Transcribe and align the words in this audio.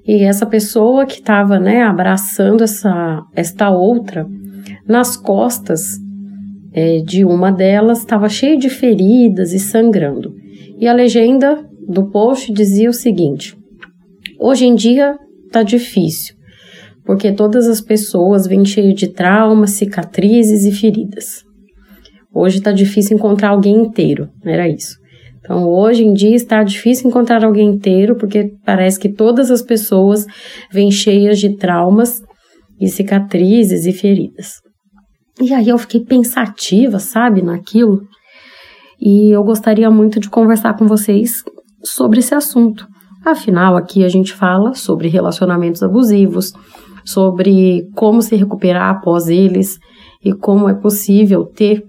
e 0.09 0.23
essa 0.23 0.43
pessoa 0.43 1.05
que 1.05 1.19
estava 1.19 1.59
né, 1.59 1.83
abraçando 1.83 2.63
essa, 2.63 3.23
esta 3.35 3.69
outra, 3.69 4.25
nas 4.87 5.15
costas 5.15 5.99
é, 6.73 6.97
de 6.97 7.23
uma 7.23 7.51
delas 7.51 7.99
estava 7.99 8.27
cheia 8.27 8.57
de 8.57 8.71
feridas 8.71 9.53
e 9.53 9.59
sangrando. 9.59 10.33
E 10.79 10.87
a 10.87 10.93
legenda 10.93 11.63
do 11.87 12.09
post 12.09 12.51
dizia 12.51 12.89
o 12.89 12.93
seguinte: 12.93 13.55
Hoje 14.39 14.65
em 14.65 14.73
dia 14.73 15.15
tá 15.51 15.61
difícil, 15.61 16.33
porque 17.05 17.31
todas 17.31 17.67
as 17.67 17.79
pessoas 17.79 18.47
vêm 18.47 18.65
cheias 18.65 18.95
de 18.95 19.09
traumas, 19.09 19.73
cicatrizes 19.73 20.65
e 20.65 20.71
feridas. 20.71 21.43
Hoje 22.33 22.59
tá 22.61 22.71
difícil 22.71 23.15
encontrar 23.15 23.49
alguém 23.49 23.75
inteiro, 23.75 24.27
era 24.43 24.67
isso. 24.67 24.98
Então, 25.49 25.67
hoje 25.67 26.05
em 26.05 26.13
dia 26.13 26.35
está 26.35 26.61
difícil 26.61 27.09
encontrar 27.09 27.43
alguém 27.43 27.69
inteiro, 27.69 28.15
porque 28.15 28.53
parece 28.63 28.99
que 28.99 29.09
todas 29.09 29.49
as 29.49 29.63
pessoas 29.63 30.27
vêm 30.71 30.91
cheias 30.91 31.39
de 31.39 31.57
traumas 31.57 32.21
e 32.79 32.87
cicatrizes 32.87 33.87
e 33.87 33.91
feridas. 33.91 34.57
E 35.41 35.51
aí 35.51 35.67
eu 35.67 35.77
fiquei 35.79 36.01
pensativa, 36.01 36.99
sabe, 36.99 37.41
naquilo 37.41 38.01
e 39.01 39.31
eu 39.31 39.43
gostaria 39.43 39.89
muito 39.89 40.19
de 40.19 40.29
conversar 40.29 40.75
com 40.77 40.85
vocês 40.85 41.43
sobre 41.83 42.19
esse 42.19 42.35
assunto. 42.35 42.85
Afinal, 43.25 43.75
aqui 43.75 44.03
a 44.03 44.07
gente 44.07 44.31
fala 44.31 44.75
sobre 44.75 45.07
relacionamentos 45.07 45.81
abusivos, 45.81 46.53
sobre 47.03 47.89
como 47.95 48.21
se 48.21 48.35
recuperar 48.35 48.91
após 48.91 49.29
eles 49.29 49.79
e 50.23 50.31
como 50.31 50.69
é 50.69 50.75
possível 50.75 51.43
ter 51.43 51.88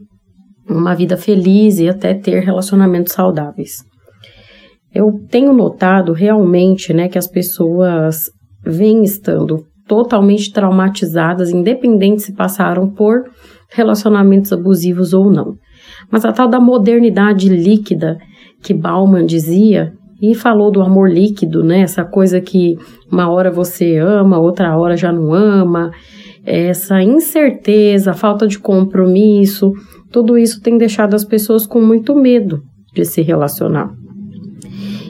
uma 0.70 0.94
vida 0.94 1.16
feliz 1.16 1.78
e 1.78 1.88
até 1.88 2.14
ter 2.14 2.40
relacionamentos 2.42 3.12
saudáveis. 3.12 3.84
Eu 4.94 5.12
tenho 5.28 5.52
notado 5.52 6.12
realmente, 6.12 6.92
né, 6.92 7.08
que 7.08 7.18
as 7.18 7.28
pessoas 7.28 8.30
vêm 8.64 9.02
estando 9.04 9.64
totalmente 9.86 10.52
traumatizadas, 10.52 11.50
independente 11.50 12.22
se 12.22 12.34
passaram 12.34 12.88
por 12.88 13.24
relacionamentos 13.72 14.52
abusivos 14.52 15.12
ou 15.12 15.30
não. 15.30 15.54
Mas 16.10 16.24
a 16.24 16.32
tal 16.32 16.48
da 16.48 16.60
modernidade 16.60 17.48
líquida 17.48 18.18
que 18.62 18.74
Bauman 18.74 19.24
dizia 19.24 19.92
e 20.20 20.34
falou 20.34 20.70
do 20.70 20.82
amor 20.82 21.10
líquido, 21.10 21.64
né? 21.64 21.80
Essa 21.80 22.04
coisa 22.04 22.40
que 22.40 22.76
uma 23.10 23.30
hora 23.30 23.50
você 23.50 23.96
ama, 23.96 24.38
outra 24.38 24.76
hora 24.76 24.96
já 24.96 25.10
não 25.10 25.32
ama, 25.32 25.90
essa 26.44 27.02
incerteza, 27.02 28.12
falta 28.12 28.46
de 28.46 28.58
compromisso, 28.58 29.72
tudo 30.10 30.36
isso 30.36 30.60
tem 30.60 30.76
deixado 30.76 31.14
as 31.14 31.24
pessoas 31.24 31.66
com 31.66 31.80
muito 31.80 32.14
medo 32.14 32.62
de 32.94 33.04
se 33.04 33.22
relacionar. 33.22 33.94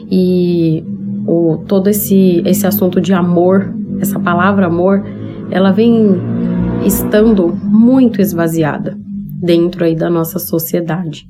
E 0.09 0.83
o, 1.27 1.63
todo 1.67 1.89
esse, 1.89 2.41
esse 2.45 2.67
assunto 2.67 2.99
de 2.99 3.13
amor, 3.13 3.73
essa 3.99 4.19
palavra 4.19 4.67
amor, 4.67 5.03
ela 5.49 5.71
vem 5.71 6.17
estando 6.85 7.47
muito 7.47 8.21
esvaziada 8.21 8.97
dentro 9.41 9.83
aí 9.83 9.95
da 9.95 10.09
nossa 10.09 10.39
sociedade. 10.39 11.25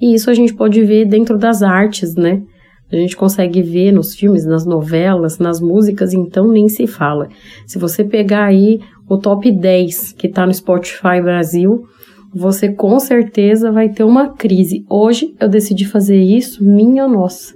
E 0.00 0.14
isso 0.14 0.30
a 0.30 0.34
gente 0.34 0.54
pode 0.54 0.82
ver 0.82 1.06
dentro 1.06 1.38
das 1.38 1.62
artes, 1.62 2.14
né? 2.14 2.42
A 2.92 2.96
gente 2.96 3.16
consegue 3.16 3.62
ver 3.62 3.92
nos 3.92 4.14
filmes, 4.14 4.44
nas 4.44 4.64
novelas, 4.64 5.38
nas 5.38 5.60
músicas, 5.60 6.12
então 6.12 6.48
nem 6.48 6.68
se 6.68 6.86
fala. 6.86 7.28
Se 7.66 7.78
você 7.78 8.04
pegar 8.04 8.44
aí 8.44 8.80
o 9.08 9.18
top 9.18 9.50
10 9.50 10.12
que 10.12 10.28
tá 10.28 10.46
no 10.46 10.54
Spotify 10.54 11.20
Brasil, 11.22 11.84
você 12.36 12.72
com 12.72 12.98
certeza 13.00 13.72
vai 13.72 13.88
ter 13.88 14.04
uma 14.04 14.34
crise. 14.34 14.84
Hoje 14.88 15.34
eu 15.40 15.48
decidi 15.48 15.84
fazer 15.86 16.20
isso, 16.20 16.62
minha 16.62 17.08
nossa. 17.08 17.54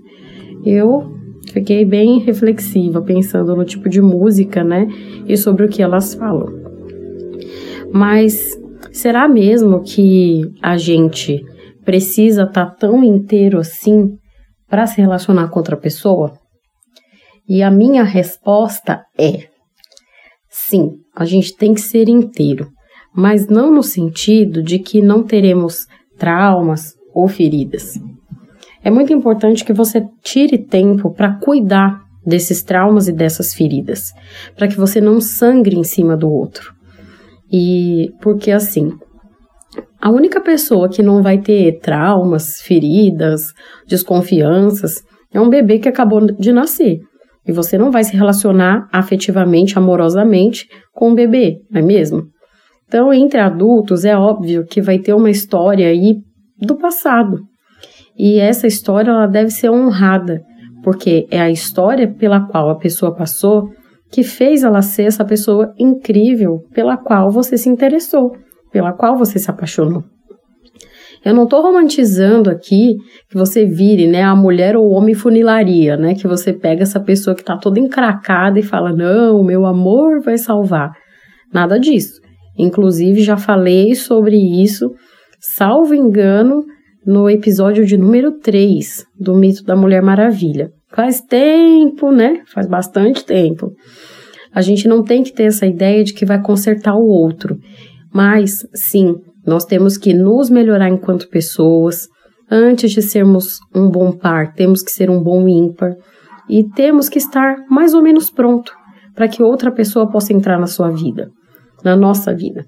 Eu 0.64 1.14
fiquei 1.52 1.84
bem 1.84 2.18
reflexiva 2.18 3.02
pensando 3.02 3.54
no 3.54 3.64
tipo 3.64 3.88
de 3.88 4.00
música, 4.00 4.64
né? 4.64 4.86
E 5.26 5.36
sobre 5.36 5.64
o 5.64 5.68
que 5.68 5.82
elas 5.82 6.14
falam. 6.14 6.48
Mas 7.92 8.58
Será 8.92 9.28
mesmo 9.28 9.82
que 9.82 10.42
a 10.60 10.76
gente 10.76 11.40
precisa 11.84 12.42
estar 12.42 12.66
tá 12.66 12.74
tão 12.74 13.04
inteiro 13.04 13.58
assim 13.58 14.16
para 14.68 14.86
se 14.86 15.00
relacionar 15.00 15.48
com 15.48 15.58
outra 15.58 15.76
pessoa? 15.76 16.32
E 17.48 17.62
a 17.62 17.70
minha 17.70 18.02
resposta 18.02 19.04
é: 19.18 19.48
sim, 20.48 20.90
a 21.14 21.24
gente 21.24 21.56
tem 21.56 21.72
que 21.72 21.80
ser 21.80 22.08
inteiro, 22.08 22.68
mas 23.14 23.48
não 23.48 23.72
no 23.72 23.82
sentido 23.82 24.62
de 24.62 24.78
que 24.78 25.02
não 25.02 25.22
teremos 25.22 25.86
traumas 26.18 26.94
ou 27.14 27.28
feridas. 27.28 27.98
É 28.82 28.90
muito 28.90 29.12
importante 29.12 29.64
que 29.64 29.72
você 29.72 30.06
tire 30.22 30.58
tempo 30.58 31.10
para 31.10 31.34
cuidar 31.34 32.00
desses 32.24 32.62
traumas 32.62 33.08
e 33.08 33.12
dessas 33.12 33.54
feridas, 33.54 34.12
para 34.56 34.68
que 34.68 34.76
você 34.76 35.00
não 35.00 35.20
sangre 35.20 35.76
em 35.76 35.84
cima 35.84 36.16
do 36.16 36.30
outro. 36.30 36.74
E 37.52 38.12
porque 38.20 38.50
assim, 38.50 38.92
a 40.00 40.10
única 40.10 40.40
pessoa 40.40 40.88
que 40.88 41.02
não 41.02 41.22
vai 41.22 41.38
ter 41.38 41.78
traumas, 41.80 42.60
feridas, 42.60 43.52
desconfianças 43.86 45.02
é 45.32 45.40
um 45.40 45.48
bebê 45.48 45.78
que 45.78 45.88
acabou 45.88 46.20
de 46.26 46.52
nascer. 46.52 47.00
E 47.46 47.52
você 47.52 47.76
não 47.76 47.90
vai 47.90 48.04
se 48.04 48.16
relacionar 48.16 48.88
afetivamente, 48.92 49.76
amorosamente 49.78 50.68
com 50.92 51.10
um 51.10 51.14
bebê, 51.14 51.58
não 51.70 51.80
é 51.80 51.84
mesmo? 51.84 52.29
Então, 52.90 53.14
entre 53.14 53.38
adultos, 53.38 54.04
é 54.04 54.16
óbvio 54.16 54.66
que 54.66 54.82
vai 54.82 54.98
ter 54.98 55.14
uma 55.14 55.30
história 55.30 55.86
aí 55.86 56.16
do 56.58 56.76
passado. 56.76 57.38
E 58.18 58.40
essa 58.40 58.66
história 58.66 59.12
ela 59.12 59.28
deve 59.28 59.50
ser 59.50 59.70
honrada, 59.70 60.42
porque 60.82 61.24
é 61.30 61.40
a 61.40 61.48
história 61.48 62.12
pela 62.12 62.40
qual 62.48 62.68
a 62.68 62.74
pessoa 62.74 63.14
passou 63.14 63.70
que 64.10 64.24
fez 64.24 64.64
ela 64.64 64.82
ser 64.82 65.04
essa 65.04 65.24
pessoa 65.24 65.72
incrível 65.78 66.64
pela 66.74 66.96
qual 66.96 67.30
você 67.30 67.56
se 67.56 67.68
interessou, 67.68 68.32
pela 68.72 68.92
qual 68.92 69.16
você 69.16 69.38
se 69.38 69.48
apaixonou. 69.48 70.02
Eu 71.24 71.32
não 71.32 71.44
estou 71.44 71.62
romantizando 71.62 72.50
aqui 72.50 72.96
que 73.28 73.38
você 73.38 73.64
vire, 73.64 74.08
né, 74.08 74.24
a 74.24 74.34
mulher 74.34 74.76
ou 74.76 74.86
o 74.86 74.94
homem 74.94 75.14
funilaria, 75.14 75.96
né, 75.96 76.14
que 76.14 76.26
você 76.26 76.52
pega 76.52 76.82
essa 76.82 76.98
pessoa 76.98 77.36
que 77.36 77.42
está 77.42 77.56
toda 77.56 77.78
encracada 77.78 78.58
e 78.58 78.64
fala, 78.64 78.92
não, 78.92 79.44
meu 79.44 79.64
amor 79.64 80.20
vai 80.24 80.36
salvar. 80.36 80.90
Nada 81.54 81.78
disso. 81.78 82.20
Inclusive, 82.60 83.22
já 83.22 83.36
falei 83.36 83.94
sobre 83.94 84.36
isso, 84.36 84.90
salvo 85.40 85.94
engano, 85.94 86.64
no 87.06 87.30
episódio 87.30 87.86
de 87.86 87.96
número 87.96 88.38
3 88.38 89.06
do 89.18 89.34
Mito 89.34 89.64
da 89.64 89.74
Mulher 89.74 90.02
Maravilha. 90.02 90.70
Faz 90.94 91.20
tempo, 91.20 92.10
né? 92.12 92.42
Faz 92.52 92.66
bastante 92.68 93.24
tempo. 93.24 93.72
A 94.52 94.60
gente 94.60 94.86
não 94.86 95.02
tem 95.02 95.22
que 95.22 95.32
ter 95.32 95.44
essa 95.44 95.66
ideia 95.66 96.04
de 96.04 96.12
que 96.12 96.26
vai 96.26 96.40
consertar 96.42 96.94
o 96.94 97.06
outro. 97.06 97.56
Mas, 98.12 98.66
sim, 98.74 99.14
nós 99.46 99.64
temos 99.64 99.96
que 99.96 100.12
nos 100.12 100.50
melhorar 100.50 100.88
enquanto 100.88 101.28
pessoas. 101.28 102.08
Antes 102.50 102.90
de 102.90 103.00
sermos 103.00 103.58
um 103.74 103.88
bom 103.88 104.12
par, 104.12 104.52
temos 104.52 104.82
que 104.82 104.90
ser 104.90 105.08
um 105.08 105.22
bom 105.22 105.48
ímpar. 105.48 105.94
E 106.48 106.68
temos 106.74 107.08
que 107.08 107.18
estar 107.18 107.56
mais 107.70 107.94
ou 107.94 108.02
menos 108.02 108.28
pronto 108.28 108.72
para 109.14 109.28
que 109.28 109.42
outra 109.42 109.70
pessoa 109.72 110.10
possa 110.10 110.32
entrar 110.32 110.58
na 110.58 110.66
sua 110.66 110.90
vida, 110.90 111.30
na 111.84 111.96
nossa 111.96 112.34
vida. 112.34 112.64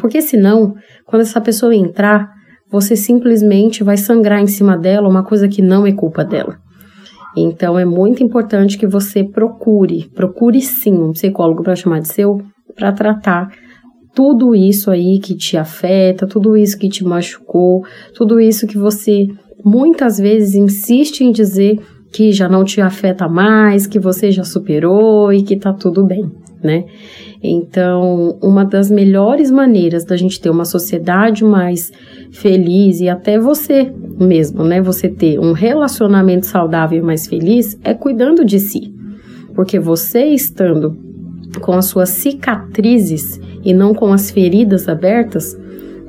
Porque 0.00 0.22
senão, 0.22 0.74
quando 1.06 1.22
essa 1.22 1.40
pessoa 1.40 1.74
entrar, 1.74 2.28
você 2.70 2.96
simplesmente 2.96 3.84
vai 3.84 3.96
sangrar 3.96 4.40
em 4.40 4.46
cima 4.46 4.76
dela 4.76 5.08
uma 5.08 5.22
coisa 5.22 5.48
que 5.48 5.62
não 5.62 5.86
é 5.86 5.92
culpa 5.92 6.24
dela. 6.24 6.56
Então 7.36 7.78
é 7.78 7.84
muito 7.84 8.22
importante 8.22 8.78
que 8.78 8.86
você 8.86 9.24
procure, 9.24 10.08
procure 10.14 10.60
sim 10.60 10.94
um 10.94 11.12
psicólogo 11.12 11.62
para 11.62 11.74
chamar 11.74 12.00
de 12.00 12.08
seu, 12.08 12.40
para 12.76 12.92
tratar 12.92 13.48
tudo 14.14 14.54
isso 14.54 14.90
aí 14.90 15.18
que 15.18 15.34
te 15.34 15.56
afeta, 15.56 16.26
tudo 16.26 16.56
isso 16.56 16.78
que 16.78 16.88
te 16.88 17.04
machucou, 17.04 17.84
tudo 18.14 18.40
isso 18.40 18.66
que 18.66 18.78
você 18.78 19.26
muitas 19.64 20.18
vezes 20.18 20.54
insiste 20.54 21.22
em 21.22 21.32
dizer 21.32 21.80
que 22.12 22.30
já 22.30 22.48
não 22.48 22.62
te 22.62 22.80
afeta 22.80 23.28
mais, 23.28 23.88
que 23.88 23.98
você 23.98 24.30
já 24.30 24.44
superou 24.44 25.32
e 25.32 25.42
que 25.42 25.56
tá 25.58 25.72
tudo 25.72 26.06
bem, 26.06 26.30
né? 26.64 26.86
Então, 27.42 28.38
uma 28.42 28.64
das 28.64 28.90
melhores 28.90 29.50
maneiras 29.50 30.04
da 30.04 30.16
gente 30.16 30.40
ter 30.40 30.48
uma 30.48 30.64
sociedade 30.64 31.44
mais 31.44 31.92
feliz 32.32 33.00
e 33.00 33.08
até 33.08 33.38
você 33.38 33.92
mesmo, 34.18 34.64
né? 34.64 34.80
Você 34.80 35.08
ter 35.08 35.38
um 35.38 35.52
relacionamento 35.52 36.46
saudável 36.46 36.98
e 36.98 37.02
mais 37.02 37.26
feliz 37.26 37.78
é 37.84 37.92
cuidando 37.92 38.44
de 38.44 38.58
si. 38.58 38.94
Porque 39.54 39.78
você 39.78 40.24
estando 40.24 40.96
com 41.60 41.72
as 41.72 41.84
suas 41.84 42.08
cicatrizes 42.08 43.40
e 43.62 43.72
não 43.72 43.94
com 43.94 44.12
as 44.12 44.30
feridas 44.30 44.88
abertas, 44.88 45.56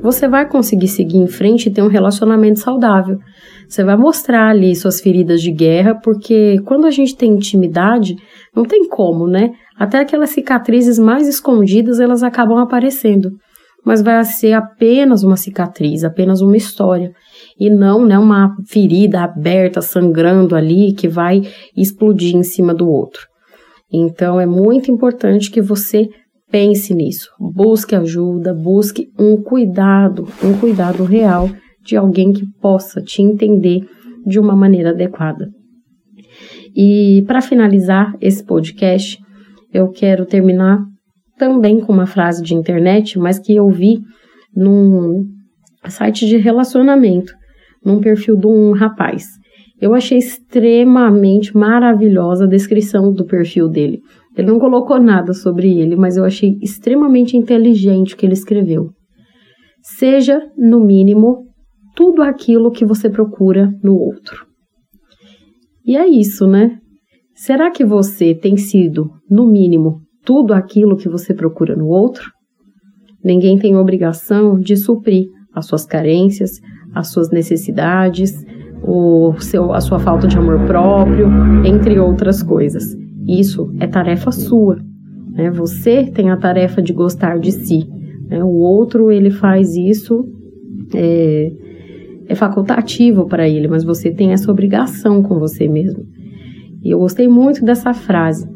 você 0.01 0.27
vai 0.27 0.47
conseguir 0.47 0.87
seguir 0.87 1.17
em 1.17 1.27
frente 1.27 1.67
e 1.67 1.71
ter 1.71 1.81
um 1.81 1.87
relacionamento 1.87 2.59
saudável. 2.59 3.19
Você 3.67 3.83
vai 3.83 3.97
mostrar 3.97 4.49
ali 4.49 4.75
suas 4.75 5.01
feridas 5.01 5.41
de 5.41 5.51
guerra, 5.51 5.95
porque 5.95 6.59
quando 6.65 6.85
a 6.85 6.91
gente 6.91 7.15
tem 7.15 7.31
intimidade, 7.31 8.15
não 8.55 8.63
tem 8.63 8.87
como, 8.87 9.27
né? 9.27 9.51
Até 9.77 9.99
aquelas 9.99 10.29
cicatrizes 10.29 10.97
mais 10.97 11.27
escondidas, 11.27 11.99
elas 11.99 12.23
acabam 12.23 12.57
aparecendo. 12.57 13.31
Mas 13.83 14.01
vai 14.01 14.23
ser 14.23 14.53
apenas 14.53 15.23
uma 15.23 15.37
cicatriz, 15.37 16.03
apenas 16.03 16.41
uma 16.41 16.57
história. 16.57 17.11
E 17.59 17.69
não 17.69 18.05
né, 18.05 18.17
uma 18.17 18.55
ferida 18.67 19.21
aberta, 19.21 19.81
sangrando 19.81 20.55
ali, 20.55 20.93
que 20.93 21.07
vai 21.07 21.41
explodir 21.77 22.35
em 22.35 22.43
cima 22.43 22.73
do 22.73 22.89
outro. 22.89 23.27
Então 23.91 24.39
é 24.39 24.45
muito 24.45 24.91
importante 24.91 25.51
que 25.51 25.61
você 25.61 26.09
pense 26.49 26.93
nisso. 26.93 27.29
Busque 27.39 27.95
ajuda, 27.95 28.53
busque 28.53 29.07
um 29.19 29.41
cuidado, 29.41 30.27
um 30.43 30.57
cuidado 30.57 31.03
real 31.03 31.49
de 31.85 31.95
alguém 31.95 32.33
que 32.33 32.45
possa 32.59 33.01
te 33.01 33.21
entender 33.21 33.87
de 34.25 34.39
uma 34.39 34.55
maneira 34.55 34.89
adequada. 34.89 35.49
E 36.75 37.23
para 37.27 37.41
finalizar 37.41 38.13
esse 38.19 38.43
podcast, 38.43 39.17
eu 39.71 39.89
quero 39.89 40.25
terminar 40.25 40.83
também 41.37 41.79
com 41.79 41.93
uma 41.93 42.07
frase 42.07 42.41
de 42.41 42.55
internet, 42.55 43.19
mas 43.19 43.39
que 43.39 43.55
eu 43.55 43.69
vi 43.69 43.99
num 44.55 45.25
site 45.87 46.25
de 46.25 46.37
relacionamento, 46.37 47.31
num 47.83 47.99
perfil 47.99 48.35
de 48.35 48.47
um 48.47 48.71
rapaz. 48.71 49.25
Eu 49.79 49.93
achei 49.93 50.17
extremamente 50.17 51.55
maravilhosa 51.55 52.45
a 52.45 52.47
descrição 52.47 53.11
do 53.13 53.25
perfil 53.25 53.69
dele. 53.69 53.99
Ele 54.35 54.47
não 54.47 54.59
colocou 54.59 54.99
nada 54.99 55.33
sobre 55.33 55.77
ele, 55.79 55.95
mas 55.95 56.17
eu 56.17 56.25
achei 56.25 56.57
extremamente 56.61 57.37
inteligente 57.37 58.13
o 58.13 58.17
que 58.17 58.25
ele 58.25 58.33
escreveu. 58.33 58.89
Seja, 59.81 60.41
no 60.57 60.83
mínimo, 60.83 61.45
tudo 61.95 62.21
aquilo 62.21 62.71
que 62.71 62.85
você 62.85 63.09
procura 63.09 63.71
no 63.83 63.95
outro. 63.95 64.45
E 65.85 65.95
é 65.95 66.07
isso, 66.07 66.47
né? 66.47 66.79
Será 67.33 67.71
que 67.71 67.85
você 67.85 68.33
tem 68.33 68.57
sido, 68.57 69.09
no 69.29 69.45
mínimo, 69.45 70.01
tudo 70.23 70.53
aquilo 70.53 70.97
que 70.97 71.09
você 71.09 71.33
procura 71.33 71.75
no 71.75 71.87
outro? 71.87 72.31
Ninguém 73.23 73.57
tem 73.57 73.75
obrigação 73.75 74.59
de 74.59 74.75
suprir 74.75 75.25
as 75.53 75.67
suas 75.67 75.85
carências, 75.85 76.59
as 76.93 77.11
suas 77.11 77.29
necessidades, 77.29 78.33
o 78.83 79.33
seu, 79.39 79.73
a 79.73 79.81
sua 79.81 79.99
falta 79.99 80.27
de 80.27 80.37
amor 80.37 80.65
próprio, 80.65 81.27
entre 81.65 81.99
outras 81.99 82.43
coisas. 82.43 82.83
Isso 83.27 83.73
é 83.79 83.87
tarefa 83.87 84.31
sua. 84.31 84.77
Né? 85.31 85.49
Você 85.51 86.05
tem 86.11 86.29
a 86.29 86.37
tarefa 86.37 86.81
de 86.81 86.93
gostar 86.93 87.39
de 87.39 87.51
si. 87.51 87.87
Né? 88.29 88.43
O 88.43 88.53
outro 88.59 89.11
ele 89.11 89.31
faz 89.31 89.75
isso 89.75 90.25
é, 90.93 91.51
é 92.27 92.35
facultativo 92.35 93.27
para 93.27 93.47
ele, 93.47 93.67
mas 93.67 93.83
você 93.83 94.11
tem 94.11 94.31
essa 94.31 94.51
obrigação 94.51 95.21
com 95.21 95.39
você 95.39 95.67
mesmo. 95.67 96.03
E 96.83 96.91
eu 96.91 96.99
gostei 96.99 97.27
muito 97.27 97.63
dessa 97.63 97.93
frase. 97.93 98.47